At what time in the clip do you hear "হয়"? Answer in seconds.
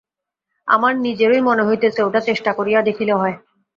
3.13-3.35